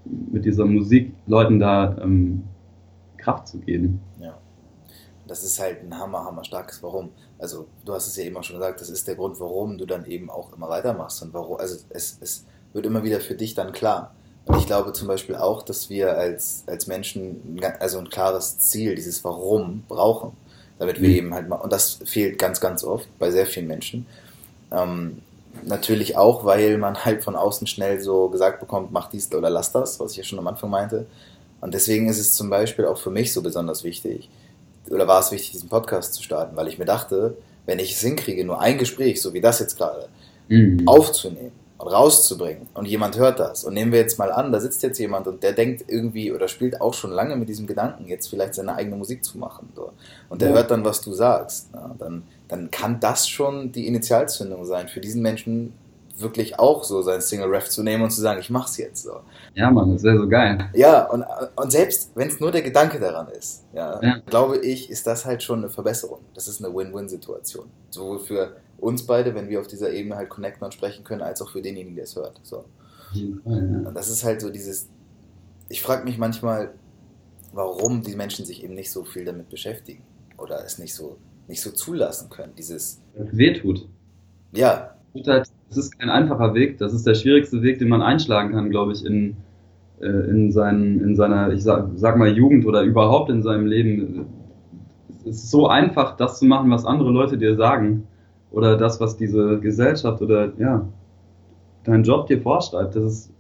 [0.04, 2.42] mit dieser Musik Leuten da ähm,
[3.18, 4.00] Kraft zu geben.
[4.18, 4.38] Ja.
[5.26, 7.11] Das ist halt ein hammer, hammer starkes Warum.
[7.38, 9.87] Also, du hast es ja eben auch schon gesagt, das ist der Grund, warum du
[9.87, 13.54] dann eben auch immer weitermachst und warum, also es, es wird immer wieder für dich
[13.54, 14.14] dann klar
[14.59, 19.22] ich glaube zum Beispiel auch, dass wir als, als Menschen also ein klares Ziel, dieses
[19.24, 20.33] Warum brauchen,
[20.78, 21.14] damit wir mhm.
[21.14, 24.07] eben halt mal, und das fehlt ganz, ganz oft bei sehr vielen Menschen.
[24.72, 25.22] Ähm,
[25.64, 29.70] natürlich auch, weil man halt von außen schnell so gesagt bekommt, mach dies oder lass
[29.70, 31.07] das, was ich ja schon am Anfang meinte.
[31.61, 34.28] Und deswegen ist es zum Beispiel auch für mich so besonders wichtig,
[34.90, 38.00] oder war es wichtig, diesen Podcast zu starten, weil ich mir dachte, wenn ich es
[38.00, 40.09] hinkriege, nur ein Gespräch, so wie das jetzt gerade,
[40.48, 40.83] mhm.
[40.87, 44.84] aufzunehmen und rauszubringen und jemand hört das und nehmen wir jetzt mal an, da sitzt
[44.84, 48.28] jetzt jemand und der denkt irgendwie oder spielt auch schon lange mit diesem Gedanken, jetzt
[48.28, 49.90] vielleicht seine eigene Musik zu machen so.
[50.28, 50.54] und der ja.
[50.54, 55.00] hört dann, was du sagst, ja, dann, dann kann das schon die Initialzündung sein für
[55.00, 55.74] diesen Menschen,
[56.18, 59.20] wirklich auch so sein Single-Ref zu nehmen und zu sagen, ich mach's jetzt so.
[59.54, 60.58] Ja, Mann, das wäre so geil.
[60.74, 61.24] Ja, und,
[61.56, 65.24] und selbst wenn es nur der Gedanke daran ist, ja, ja, glaube ich, ist das
[65.24, 66.20] halt schon eine Verbesserung.
[66.34, 67.64] Das ist eine Win-Win-Situation.
[67.90, 71.40] Sowohl für uns beide, wenn wir auf dieser Ebene halt connecten und sprechen können, als
[71.40, 72.40] auch für denjenigen, der es hört.
[72.42, 72.64] So.
[73.44, 74.88] Und das ist halt so dieses,
[75.68, 76.74] ich frage mich manchmal,
[77.52, 80.02] warum die Menschen sich eben nicht so viel damit beschäftigen
[80.36, 82.54] oder es nicht so, nicht so zulassen können.
[82.56, 83.00] Dieses.
[83.14, 83.88] Wehtut.
[84.52, 84.96] Ja.
[85.26, 86.78] Halt es ist kein einfacher Weg.
[86.78, 89.36] Das ist der schwierigste Weg, den man einschlagen kann, glaube ich, in,
[90.00, 94.26] äh, in, seinen, in seiner, ich sag, sag mal, Jugend oder überhaupt in seinem Leben.
[95.24, 98.08] Es ist so einfach, das zu machen, was andere Leute dir sagen.
[98.52, 100.86] Oder das, was diese Gesellschaft oder ja,
[101.84, 102.94] dein Job dir vorschreibt.
[102.94, 103.32] Das ist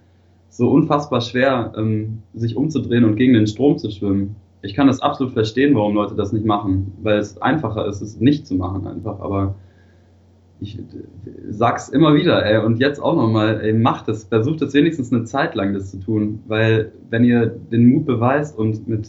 [0.48, 4.36] so unfassbar schwer, ähm, sich umzudrehen und gegen den Strom zu schwimmen.
[4.62, 8.20] Ich kann das absolut verstehen, warum Leute das nicht machen, weil es einfacher ist, es
[8.20, 9.20] nicht zu machen einfach.
[9.20, 9.54] Aber
[10.60, 10.78] ich
[11.50, 15.24] sag's immer wieder, ey, und jetzt auch nochmal, ey, macht es, versucht es wenigstens eine
[15.24, 19.08] Zeit lang, das zu tun, weil wenn ihr den Mut beweist und mit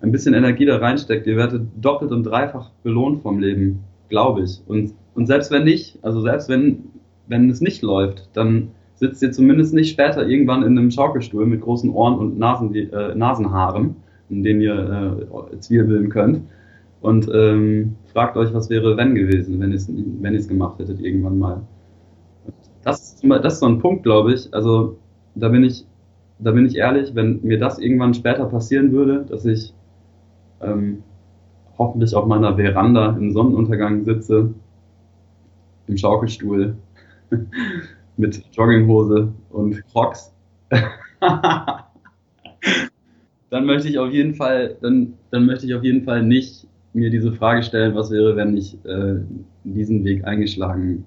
[0.00, 4.60] ein bisschen Energie da reinsteckt, ihr werdet doppelt und dreifach belohnt vom Leben, glaube ich.
[4.66, 6.84] Und, und selbst wenn nicht, also selbst wenn,
[7.26, 11.62] wenn es nicht läuft, dann sitzt ihr zumindest nicht später irgendwann in einem Schaukelstuhl mit
[11.62, 13.96] großen Ohren und Nasen, äh, Nasenhaaren,
[14.28, 15.18] in denen ihr
[15.52, 16.42] äh, zwirbeln könnt
[17.00, 21.38] und ähm, fragt euch, was wäre wenn gewesen, wenn ihr es wenn gemacht hättet irgendwann
[21.38, 21.62] mal.
[22.84, 24.52] Das, das ist so ein Punkt, glaube ich.
[24.52, 24.96] Also
[25.34, 25.86] da bin ich,
[26.38, 29.74] da bin ich ehrlich, wenn mir das irgendwann später passieren würde, dass ich
[30.62, 31.02] ähm,
[31.78, 34.52] hoffentlich auf meiner Veranda im Sonnenuntergang sitze,
[35.90, 36.76] im Schaukelstuhl,
[38.16, 40.32] mit Jogginghose und Crocs.
[43.50, 47.10] dann möchte ich auf jeden Fall, dann, dann möchte ich auf jeden Fall nicht mir
[47.10, 49.16] diese Frage stellen, was wäre, wenn ich äh,
[49.64, 51.04] diesen Weg eingeschlagen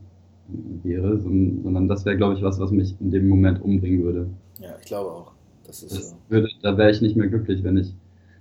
[0.83, 4.27] wäre, sondern das wäre, glaube ich, was, was mich in dem Moment umbringen würde.
[4.59, 5.31] Ja, ich glaube auch.
[5.65, 6.15] Das ist das so.
[6.29, 7.93] würde, da wäre ich nicht mehr glücklich, wenn ich.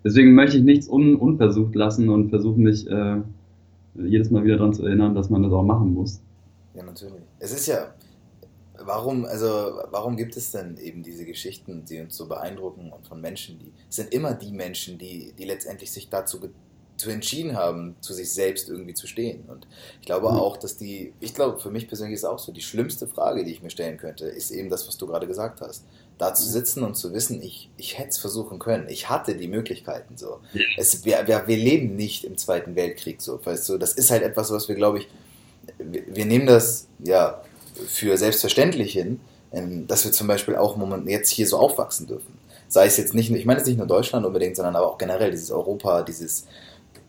[0.04, 3.18] Deswegen möchte ich nichts un, unversucht lassen und versuche mich äh,
[3.94, 6.20] jedes Mal wieder daran zu erinnern, dass man das auch machen muss.
[6.74, 7.22] Ja, natürlich.
[7.38, 7.94] Es ist ja,
[8.78, 9.46] warum, also
[9.90, 13.72] warum gibt es denn eben diese Geschichten, die uns so beeindrucken und von Menschen, die
[13.88, 16.40] es sind immer die Menschen, die, die letztendlich sich dazu
[16.96, 19.44] zu entschieden haben, zu sich selbst irgendwie zu stehen.
[19.48, 19.66] Und
[20.00, 20.36] ich glaube mhm.
[20.36, 23.50] auch, dass die, ich glaube, für mich persönlich ist auch so, die schlimmste Frage, die
[23.50, 25.84] ich mir stellen könnte, ist eben das, was du gerade gesagt hast.
[26.18, 28.88] Da zu sitzen und zu wissen, ich, ich hätte es versuchen können.
[28.88, 30.40] Ich hatte die Möglichkeiten so.
[30.76, 33.44] Es, wir, wir, wir leben nicht im Zweiten Weltkrieg so.
[33.44, 35.08] Weißt du, das ist halt etwas, was wir, glaube ich,
[35.78, 37.40] wir, nehmen das ja
[37.86, 39.20] für selbstverständlich hin,
[39.52, 42.38] ähm, dass wir zum Beispiel auch Moment jetzt hier so aufwachsen dürfen.
[42.68, 45.30] Sei es jetzt nicht, ich meine jetzt nicht nur Deutschland unbedingt, sondern aber auch generell
[45.30, 46.46] dieses Europa, dieses,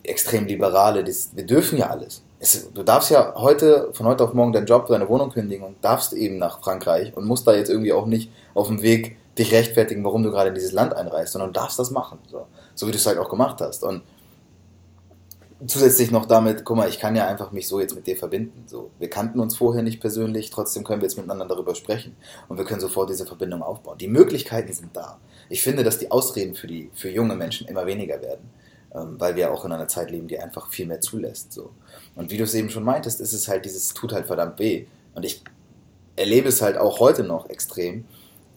[0.03, 2.21] extrem liberale, das, wir dürfen ja alles.
[2.39, 5.77] Es, du darfst ja heute, von heute auf morgen deinen Job, deine Wohnung kündigen und
[5.83, 9.51] darfst eben nach Frankreich und musst da jetzt irgendwie auch nicht auf dem Weg dich
[9.53, 12.19] rechtfertigen, warum du gerade in dieses Land einreist, sondern darfst das machen.
[12.29, 13.83] So, so wie du es halt auch gemacht hast.
[13.83, 14.03] Und
[15.67, 18.63] zusätzlich noch damit, guck mal, ich kann ja einfach mich so jetzt mit dir verbinden.
[18.67, 22.15] So, wir kannten uns vorher nicht persönlich, trotzdem können wir jetzt miteinander darüber sprechen
[22.47, 23.97] und wir können sofort diese Verbindung aufbauen.
[23.97, 25.19] Die Möglichkeiten sind da.
[25.49, 28.49] Ich finde, dass die Ausreden für die für junge Menschen immer weniger werden
[28.93, 31.51] ähm, weil wir auch in einer Zeit leben, die einfach viel mehr zulässt.
[31.51, 31.71] So.
[32.15, 34.85] Und wie du es eben schon meintest, ist es halt dieses, tut halt verdammt weh.
[35.15, 35.43] Und ich
[36.15, 38.05] erlebe es halt auch heute noch extrem.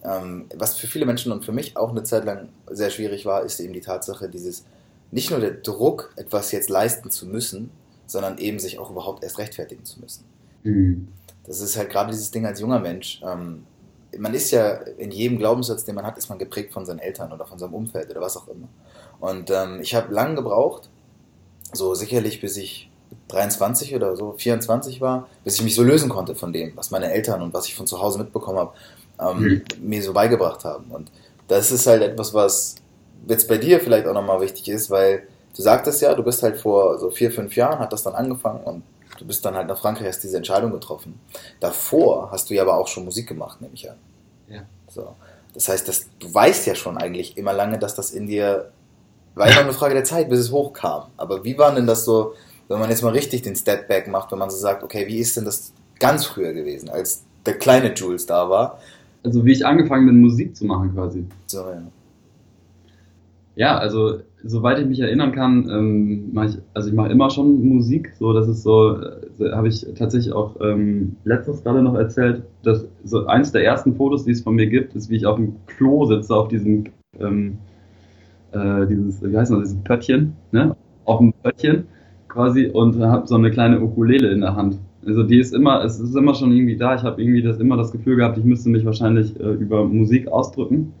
[0.03, 3.43] Ähm, was für viele Menschen und für mich auch eine Zeit lang sehr schwierig war,
[3.43, 4.65] ist eben die Tatsache, dieses,
[5.11, 7.71] nicht nur der Druck, etwas jetzt leisten zu müssen,
[8.05, 10.25] sondern eben sich auch überhaupt erst rechtfertigen zu müssen.
[10.63, 11.07] Mhm.
[11.45, 13.21] Das ist halt gerade dieses Ding als junger Mensch.
[13.23, 13.63] Ähm,
[14.17, 17.31] man ist ja in jedem Glaubenssatz, den man hat, ist man geprägt von seinen Eltern
[17.31, 18.67] oder von seinem Umfeld oder was auch immer.
[19.19, 20.89] Und ähm, ich habe lange gebraucht,
[21.73, 22.89] so sicherlich bis ich
[23.29, 27.11] 23 oder so, 24 war, bis ich mich so lösen konnte von dem, was meine
[27.11, 28.73] Eltern und was ich von zu Hause mitbekommen habe,
[29.19, 29.61] ähm, mhm.
[29.81, 30.91] mir so beigebracht haben.
[30.91, 31.11] Und
[31.47, 32.75] das ist halt etwas, was
[33.27, 35.23] jetzt bei dir vielleicht auch nochmal wichtig ist, weil
[35.55, 38.63] du sagtest ja, du bist halt vor so vier, fünf Jahren, hat das dann angefangen
[38.63, 38.83] und
[39.19, 41.19] du bist dann halt nach Frankreich, hast diese Entscheidung getroffen.
[41.59, 43.97] Davor hast du ja aber auch schon Musik gemacht, nehme ich an.
[44.47, 44.61] Ja.
[44.87, 45.15] So.
[45.53, 48.71] Das heißt, dass, du weißt ja schon eigentlich immer lange, dass das in dir
[49.37, 51.03] war immer eine Frage der Zeit, bis es hochkam.
[51.15, 52.33] Aber wie war denn das so,
[52.67, 55.19] wenn man jetzt mal richtig den Step Back macht, wenn man so sagt, okay, wie
[55.19, 58.79] ist denn das ganz früher gewesen, als der kleine Jules da war?
[59.23, 61.25] Also wie ich angefangen bin, Musik zu machen quasi.
[61.45, 61.81] So, ja.
[63.57, 67.67] Ja, also soweit ich mich erinnern kann, ähm, mache ich, also ich mache immer schon
[67.67, 68.13] Musik.
[68.19, 72.87] So, das ist so, äh, habe ich tatsächlich auch ähm, letztens gerade noch erzählt, dass
[73.03, 75.55] so eins der ersten Fotos, die es von mir gibt, ist, wie ich auf dem
[75.65, 76.83] Klo sitze, auf diesem,
[77.19, 77.57] ähm,
[78.51, 80.75] äh, dieses, wie heißt das, dieses Pöttchen, ne?
[81.05, 81.85] Auf dem Pöttchen
[82.27, 84.77] quasi und habe so eine kleine Ukulele in der Hand.
[85.03, 86.93] Also die ist immer, es ist immer schon irgendwie da.
[86.93, 90.27] Ich habe irgendwie das immer das Gefühl gehabt, ich müsste mich wahrscheinlich äh, über Musik
[90.27, 90.93] ausdrücken.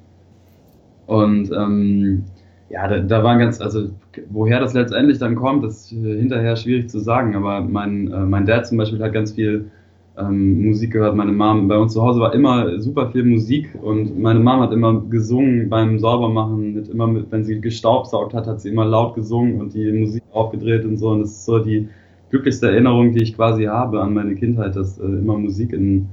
[1.05, 2.23] Und ähm,
[2.69, 3.89] ja, da, da waren ganz, also
[4.29, 7.35] woher das letztendlich dann kommt, ist hinterher schwierig zu sagen.
[7.35, 9.71] Aber mein, äh, mein Dad zum Beispiel hat ganz viel
[10.17, 11.15] ähm, Musik gehört.
[11.15, 14.73] Meine Mom, bei uns zu Hause war immer super viel Musik und meine Mom hat
[14.73, 16.73] immer gesungen beim Saubermachen.
[16.73, 20.23] Mit immer mit, wenn sie gestaubsaugt hat, hat sie immer laut gesungen und die Musik
[20.31, 21.09] aufgedreht und so.
[21.11, 21.87] Und das ist so die
[22.31, 26.07] glücklichste Erinnerung, die ich quasi habe an meine Kindheit, dass äh, immer Musik in,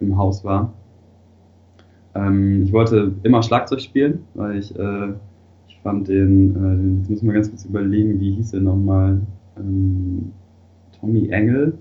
[0.00, 0.72] im Haus war.
[2.14, 5.08] Ähm, ich wollte immer Schlagzeug spielen, weil ich äh,
[5.82, 9.20] fand den, äh, jetzt muss man ganz kurz überlegen, wie hieß er nochmal?
[9.58, 10.32] Ähm,
[10.98, 11.78] Tommy Engel.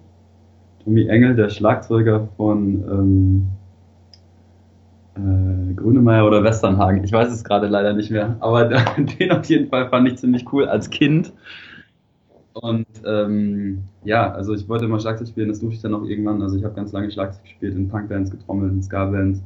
[0.84, 3.48] Tommy Engel, der Schlagzeuger von ähm,
[5.16, 7.04] äh, Grünemeyer oder Westernhagen.
[7.04, 8.66] Ich weiß es gerade leider nicht mehr, aber
[9.20, 11.34] den auf jeden Fall fand ich ziemlich cool als Kind.
[12.54, 16.42] Und ähm, ja, also ich wollte immer Schlagzeug spielen, das durfte ich dann auch irgendwann.
[16.42, 19.44] Also ich habe ganz lange Schlagzeug gespielt, in Punkbands getrommelt, in Ska-Bands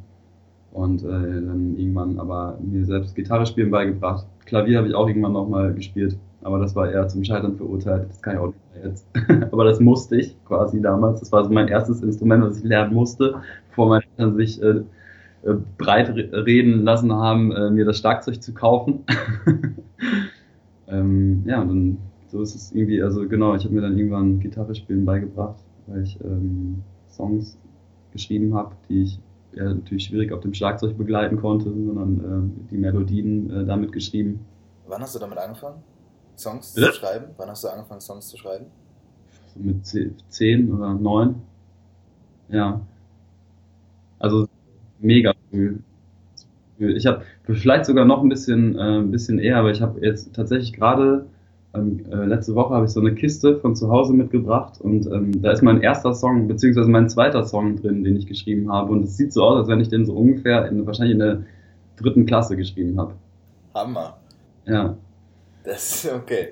[0.72, 4.26] und äh, dann irgendwann aber mir selbst Gitarre spielen beigebracht.
[4.52, 8.10] Klavier habe ich auch irgendwann nochmal gespielt, aber das war eher zum Scheitern verurteilt.
[8.10, 9.08] Das kann ich auch nicht mehr jetzt.
[9.54, 11.22] aber das musste ich quasi damals.
[11.22, 13.36] Das war so mein erstes Instrument, was ich lernen musste,
[13.70, 14.82] bevor meine Eltern sich äh,
[15.44, 19.06] äh breit reden lassen haben, äh, mir das Schlagzeug zu kaufen.
[20.90, 24.42] ähm, ja, und dann so ist es irgendwie, also genau, ich habe mir dann irgendwann
[24.42, 27.58] Gitarre spielen beigebracht, weil ich ähm, Songs
[28.12, 29.20] geschrieben habe, die ich
[29.54, 34.46] ja, natürlich schwierig auf dem Schlagzeug begleiten konnte, sondern äh, die Melodien äh, damit geschrieben.
[34.88, 35.82] Wann hast du damit angefangen,
[36.38, 36.92] Songs Bitte?
[36.92, 37.26] zu schreiben?
[37.38, 38.66] Wann hast du angefangen, Songs zu schreiben?
[39.54, 41.36] So mit zehn oder neun.
[42.50, 42.82] Ja.
[44.20, 44.48] Also
[45.00, 45.80] mega früh.
[46.78, 50.34] Ich habe vielleicht sogar noch ein bisschen, äh, ein bisschen eher, aber ich habe jetzt
[50.34, 51.28] tatsächlich gerade
[51.74, 55.42] ähm, äh, letzte Woche habe ich so eine Kiste von zu Hause mitgebracht und ähm,
[55.42, 58.92] da ist mein erster Song, beziehungsweise mein zweiter Song drin, den ich geschrieben habe.
[58.92, 61.44] Und es sieht so aus, als wenn ich den so ungefähr in, wahrscheinlich in der
[61.96, 63.14] dritten Klasse geschrieben habe.
[63.74, 64.18] Hammer.
[64.66, 64.98] Ja.
[65.64, 66.50] Das ist okay.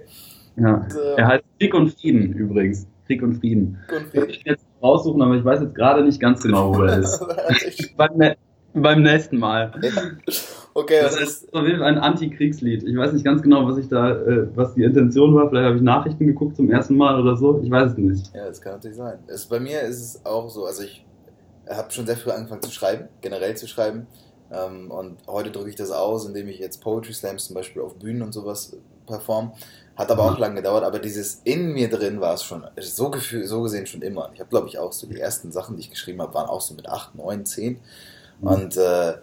[0.56, 0.88] Ja.
[0.88, 2.88] Äh, er heißt Krieg und Frieden übrigens.
[3.06, 3.78] Krieg und Frieden.
[3.88, 4.30] Krieg und Frieden.
[4.30, 7.98] Ich jetzt raussuchen, aber ich weiß jetzt gerade nicht ganz genau, wo er ist.
[7.98, 8.36] beim,
[8.74, 9.72] beim nächsten Mal.
[9.82, 9.92] Ja.
[10.74, 12.84] Okay, das ist auf jeden Fall ein Antikriegslied.
[12.84, 15.50] Ich weiß nicht ganz genau, was ich da, äh, was die Intention war.
[15.50, 17.60] Vielleicht habe ich Nachrichten geguckt zum ersten Mal oder so.
[17.64, 18.36] Ich weiß es nicht.
[18.36, 19.20] Ja, das kann natürlich sein.
[19.28, 21.06] Es, bei mir ist es auch so, also ich
[21.68, 24.08] habe schon sehr früh angefangen zu schreiben, generell zu schreiben.
[24.52, 27.96] Ähm, und heute drücke ich das aus, indem ich jetzt Poetry Slams zum Beispiel auf
[27.96, 29.54] Bühnen und sowas perform.
[29.96, 30.30] Hat aber mhm.
[30.30, 33.86] auch lange gedauert, aber dieses in mir drin war es schon, so, gefühl, so gesehen
[33.86, 34.32] schon immer.
[34.34, 36.62] Ich habe, glaube ich, auch so die ersten Sachen, die ich geschrieben habe, waren auch
[36.62, 37.80] so mit 8, 9, 10.
[38.42, 38.48] Mhm.
[38.48, 39.14] Und äh,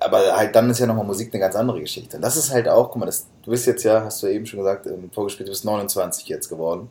[0.00, 2.16] aber halt dann ist ja nochmal Musik eine ganz andere Geschichte.
[2.16, 4.46] Und das ist halt auch, guck mal, das, du bist jetzt ja, hast du eben
[4.46, 6.88] schon gesagt, im Vorgespräch, du bist 29 jetzt geworden.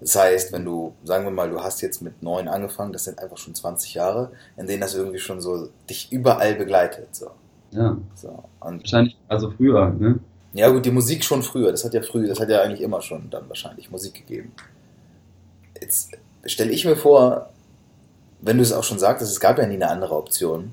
[0.00, 3.18] Das heißt, wenn du, sagen wir mal, du hast jetzt mit neun angefangen, das sind
[3.18, 7.14] einfach schon 20 Jahre, in denen das irgendwie schon so dich überall begleitet.
[7.14, 7.30] So.
[7.70, 7.96] Ja.
[8.14, 8.44] So.
[8.60, 10.18] Wahrscheinlich, also früher, ne?
[10.52, 11.70] Ja, gut, die Musik schon früher.
[11.70, 14.52] Das hat ja früher, das hat ja eigentlich immer schon dann wahrscheinlich Musik gegeben.
[15.78, 16.12] Jetzt
[16.46, 17.50] stelle ich mir vor,
[18.40, 20.72] wenn du es auch schon sagtest, es gab ja nie eine andere Option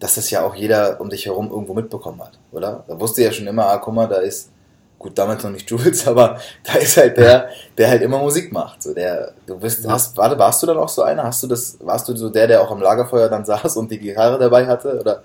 [0.00, 2.84] dass das ja auch jeder um dich herum irgendwo mitbekommen hat, oder?
[2.88, 4.50] Da wusste ja schon immer, ah, guck mal, da ist,
[4.98, 8.82] gut, damals noch nicht Jules, aber da ist halt der, der halt immer Musik macht.
[8.82, 11.24] So der, du bist, hast, warte, warst du dann auch so einer?
[11.24, 13.98] Hast du das, warst du so der, der auch am Lagerfeuer dann saß und die
[13.98, 15.22] Gitarre dabei hatte, oder?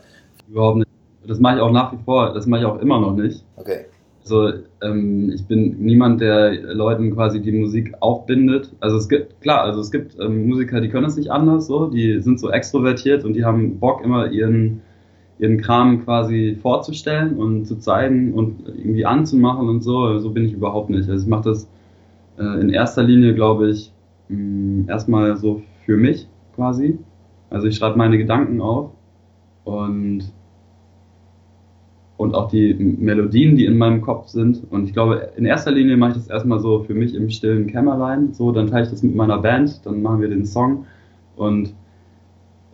[0.48, 0.90] Überhaupt nicht.
[1.26, 3.44] Das mache ich auch nach wie vor, das mache ich auch immer noch nicht.
[3.56, 3.86] Okay.
[4.26, 8.76] Also ähm, ich bin niemand, der Leuten quasi die Musik aufbindet.
[8.80, 11.88] Also es gibt, klar, also es gibt ähm, Musiker, die können es nicht anders, so,
[11.88, 14.82] die sind so extrovertiert und die haben Bock immer ihren
[15.38, 20.18] ihren Kram quasi vorzustellen und zu zeigen und irgendwie anzumachen und so.
[20.20, 21.10] So bin ich überhaupt nicht.
[21.10, 21.70] Also ich mache das
[22.40, 23.92] äh, in erster Linie, glaube ich,
[24.30, 26.98] mh, mm, erstmal so für mich quasi.
[27.50, 28.92] Also ich schreibe meine Gedanken auf
[29.66, 30.32] und
[32.26, 34.62] und auch die Melodien, die in meinem Kopf sind.
[34.70, 37.68] Und ich glaube, in erster Linie mache ich das erstmal so für mich im stillen
[37.68, 38.34] Kämmerlein.
[38.34, 40.86] So, dann teile ich das mit meiner Band, dann machen wir den Song.
[41.36, 41.74] Und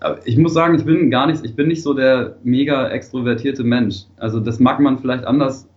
[0.01, 3.63] äh, ich muss sagen, ich bin gar nicht, ich bin nicht so der mega extrovertierte
[3.63, 4.05] Mensch.
[4.17, 5.67] Also das mag man vielleicht anders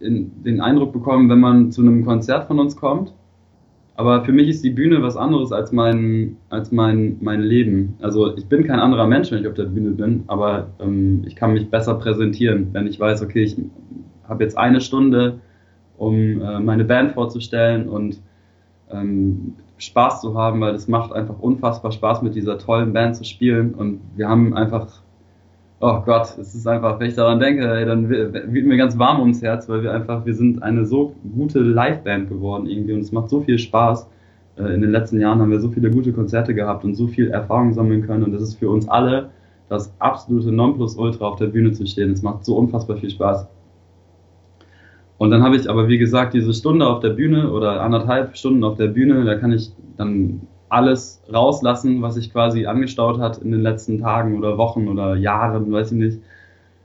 [0.00, 3.12] in den Eindruck bekommen, wenn man zu einem Konzert von uns kommt.
[4.00, 7.96] Aber für mich ist die Bühne was anderes als mein, als mein, mein Leben.
[8.00, 11.36] Also ich bin kein anderer Mensch, wenn ich auf der Bühne bin, aber ähm, ich
[11.36, 13.58] kann mich besser präsentieren, wenn ich weiß, okay, ich
[14.26, 15.40] habe jetzt eine Stunde,
[15.98, 18.22] um äh, meine Band vorzustellen und
[18.90, 23.24] ähm, Spaß zu haben, weil es macht einfach unfassbar Spaß, mit dieser tollen Band zu
[23.24, 23.74] spielen.
[23.74, 25.02] Und wir haben einfach,
[25.80, 29.20] oh Gott, es ist einfach, wenn ich daran denke, ey, dann wird mir ganz warm
[29.20, 33.12] ums Herz, weil wir einfach, wir sind eine so gute Liveband geworden irgendwie und es
[33.12, 34.06] macht so viel Spaß.
[34.56, 37.30] Äh, in den letzten Jahren haben wir so viele gute Konzerte gehabt und so viel
[37.30, 39.30] Erfahrung sammeln können und das ist für uns alle
[39.68, 42.10] das absolute Nonplusultra auf der Bühne zu stehen.
[42.10, 43.46] Es macht so unfassbar viel Spaß.
[45.16, 48.64] Und dann habe ich aber, wie gesagt, diese Stunde auf der Bühne oder anderthalb Stunden
[48.64, 50.40] auf der Bühne, da kann ich dann
[50.70, 55.70] alles rauslassen, was sich quasi angestaut hat in den letzten Tagen oder Wochen oder Jahren,
[55.70, 56.18] weiß ich nicht.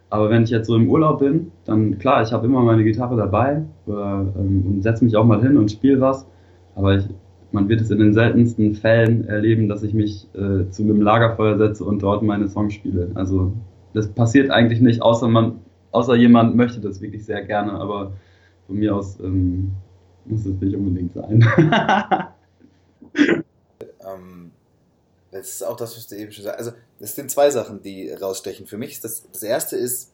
[0.09, 3.15] Aber wenn ich jetzt so im Urlaub bin, dann klar, ich habe immer meine Gitarre
[3.15, 6.27] dabei oder, ähm, und setze mich auch mal hin und spiele was.
[6.75, 7.05] Aber ich,
[7.51, 11.57] man wird es in den seltensten Fällen erleben, dass ich mich äh, zu einem Lagerfeuer
[11.57, 13.11] setze und dort meine Songs spiele.
[13.13, 13.53] Also
[13.93, 15.59] das passiert eigentlich nicht, außer man,
[15.91, 17.73] außer jemand möchte das wirklich sehr gerne.
[17.73, 18.13] Aber
[18.67, 19.71] von mir aus ähm,
[20.25, 21.45] muss es nicht unbedingt sein.
[24.15, 24.51] ähm,
[25.31, 26.59] das ist auch das, was du eben schon sagst.
[26.59, 28.99] Also, es sind zwei Sachen, die rausstechen für mich.
[29.01, 30.11] Das, das erste ist,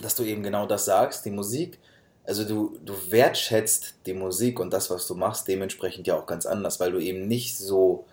[0.00, 1.78] dass du eben genau das sagst, die Musik.
[2.26, 6.46] Also du, du wertschätzt die Musik und das, was du machst, dementsprechend ja auch ganz
[6.46, 8.06] anders, weil du eben nicht so,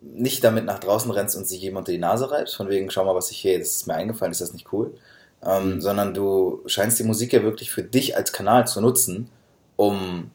[0.00, 3.04] nicht damit nach draußen rennst und sich jemand unter die Nase reibst, von wegen, schau
[3.04, 4.94] mal, was ich hier, das ist mir eingefallen, ist das nicht cool?
[5.42, 5.80] ähm, mhm.
[5.80, 9.30] sondern du scheinst die Musik ja wirklich für dich als Kanal zu nutzen,
[9.76, 10.30] um,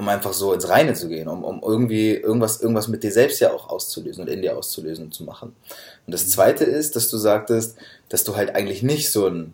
[0.00, 3.38] um einfach so ins Reine zu gehen, um, um irgendwie irgendwas, irgendwas mit dir selbst
[3.38, 5.54] ja auch auszulösen und in dir auszulösen und zu machen.
[6.06, 7.76] Und das zweite ist, dass du sagtest,
[8.08, 9.52] dass du halt eigentlich nicht so ein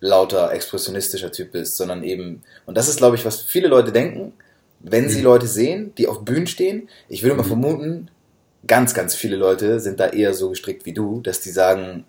[0.00, 4.32] lauter expressionistischer Typ bist, sondern eben, und das ist glaube ich, was viele Leute denken,
[4.80, 5.24] wenn sie mhm.
[5.24, 7.48] Leute sehen, die auf Bühnen stehen, ich würde mal mhm.
[7.48, 8.10] vermuten,
[8.66, 12.04] ganz, ganz viele Leute sind da eher so gestrickt wie du, dass die sagen,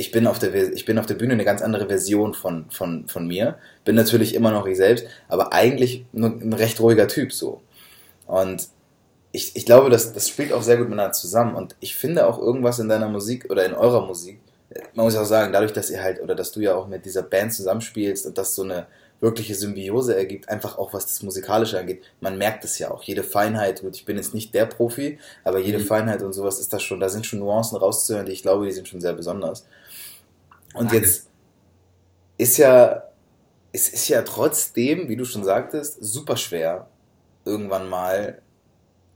[0.00, 3.06] ich bin auf der, ich bin auf der Bühne eine ganz andere Version von, von,
[3.06, 3.58] von mir.
[3.84, 7.60] Bin natürlich immer noch ich selbst, aber eigentlich nur ein recht ruhiger Typ so.
[8.26, 8.68] Und
[9.32, 11.54] ich, ich glaube, das, das spielt auch sehr gut miteinander zusammen.
[11.54, 14.40] Und ich finde auch irgendwas in deiner Musik oder in eurer Musik,
[14.94, 17.04] man muss ja auch sagen, dadurch, dass ihr halt, oder dass du ja auch mit
[17.04, 18.86] dieser Band zusammenspielst und das so eine
[19.20, 22.02] wirkliche Symbiose ergibt, einfach auch was das Musikalische angeht.
[22.20, 23.02] Man merkt es ja auch.
[23.02, 25.84] Jede Feinheit, gut, ich bin jetzt nicht der Profi, aber jede mhm.
[25.84, 28.72] Feinheit und sowas ist das schon, da sind schon Nuancen rauszuhören, die ich glaube, die
[28.72, 29.66] sind schon sehr besonders.
[30.74, 31.28] Und jetzt
[32.38, 33.04] ist ja,
[33.72, 36.88] es ist ja trotzdem, wie du schon sagtest, super schwer,
[37.44, 38.40] irgendwann mal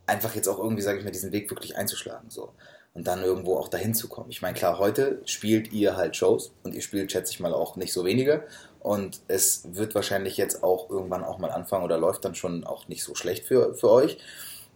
[0.07, 2.31] einfach jetzt auch irgendwie, sage ich mal, diesen Weg wirklich einzuschlagen.
[2.31, 2.53] So.
[2.93, 4.31] Und dann irgendwo auch dahin zu kommen.
[4.31, 7.77] Ich meine, klar, heute spielt ihr halt Shows und ihr spielt, schätze ich mal, auch
[7.77, 8.45] nicht so wenige.
[8.81, 12.87] Und es wird wahrscheinlich jetzt auch irgendwann auch mal anfangen oder läuft dann schon auch
[12.87, 14.19] nicht so schlecht für, für euch.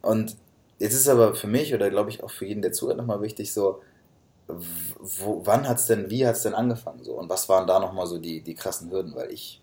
[0.01, 0.37] Und
[0.79, 3.53] jetzt ist aber für mich oder glaube ich auch für jeden, der zuhört, nochmal wichtig,
[3.53, 3.83] so,
[4.48, 8.18] wo, wann hat's denn, wie hat's denn angefangen so und was waren da nochmal so
[8.18, 9.62] die, die krassen Hürden, weil ich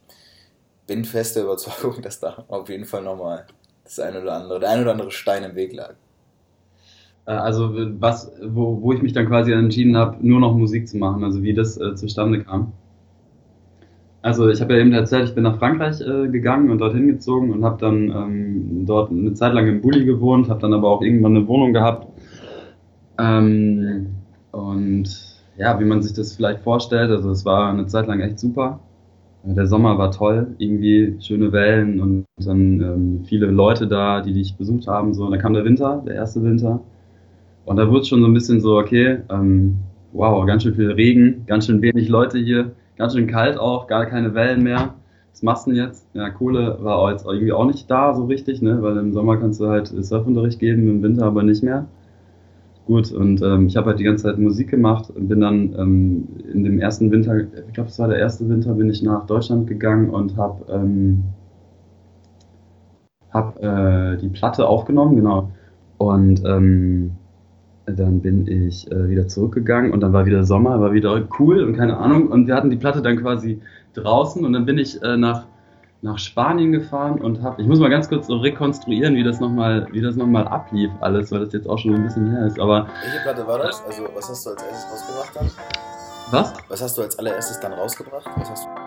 [0.88, 3.46] bin feste Überzeugung, dass da auf jeden Fall nochmal
[3.84, 5.96] das eine oder andere, der ein oder andere Stein im Weg lag.
[7.26, 10.98] Äh, also was, wo, wo ich mich dann quasi entschieden habe, nur noch Musik zu
[10.98, 12.74] machen, also wie das äh, zustande kam.
[14.22, 17.54] Also ich habe ja eben erzählt, ich bin nach Frankreich äh, gegangen und dorthin gezogen
[17.54, 21.04] und habe dann ähm, dort eine Zeit lang im Bulli gewohnt, habe dann aber auch
[21.04, 22.08] irgendwann eine Wohnung gehabt.
[23.20, 24.16] Ähm,
[24.56, 25.10] und
[25.58, 28.80] ja, wie man sich das vielleicht vorstellt, also es war eine Zeit lang echt super.
[29.44, 34.56] Der Sommer war toll, irgendwie schöne Wellen und dann ähm, viele Leute da, die dich
[34.56, 35.14] besucht haben.
[35.14, 36.80] So, und dann kam der Winter, der erste Winter.
[37.66, 39.78] Und da wurde es schon so ein bisschen so, okay, ähm,
[40.14, 44.06] wow, ganz schön viel Regen, ganz schön wenig Leute hier, ganz schön kalt auch, gar
[44.06, 44.96] keine Wellen mehr.
[45.32, 46.08] Was machst du denn jetzt?
[46.14, 48.82] Ja, Kohle war jetzt irgendwie auch nicht da so richtig, ne?
[48.82, 51.86] weil im Sommer kannst du halt Surfunterricht geben, im Winter aber nicht mehr.
[52.86, 56.28] Gut, und ähm, ich habe halt die ganze Zeit Musik gemacht und bin dann ähm,
[56.54, 59.66] in dem ersten Winter, ich glaube, es war der erste Winter, bin ich nach Deutschland
[59.66, 61.24] gegangen und habe ähm,
[63.32, 65.52] hab, äh, die Platte aufgenommen, genau.
[65.98, 67.12] Und ähm,
[67.88, 71.76] dann bin ich äh, wieder zurückgegangen und dann war wieder Sommer, war wieder cool und
[71.76, 72.28] keine Ahnung.
[72.28, 73.62] Und wir hatten die Platte dann quasi
[73.94, 75.46] draußen und dann bin ich äh, nach
[76.06, 79.88] nach Spanien gefahren und habe, ich muss mal ganz kurz so rekonstruieren, wie das nochmal,
[79.92, 82.60] wie das nochmal ablief alles, weil das jetzt auch schon ein bisschen her ist.
[82.60, 83.84] Aber welche Platte war das?
[83.86, 85.52] Also was hast du als erstes rausgebracht dann?
[86.30, 86.54] Was?
[86.70, 88.26] Was hast du als allererstes dann rausgebracht?
[88.38, 88.85] Was hast du?